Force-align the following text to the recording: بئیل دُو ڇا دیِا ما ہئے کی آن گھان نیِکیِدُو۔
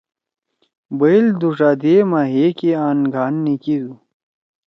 بئیل 0.97 1.25
دُو 1.39 1.49
ڇا 1.57 1.69
دیِا 1.81 1.99
ما 2.09 2.21
ہئے 2.31 2.47
کی 2.57 2.69
آن 2.87 2.97
گھان 3.13 3.33
نیِکیِدُو۔ 3.43 3.91